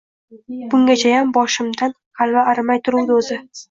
Bungachayam 0.71 1.31
boshimdan 1.37 1.97
g‘alva 2.25 2.51
arimay 2.57 2.87
turuvdi, 2.91 3.21
o‘zi 3.25 3.45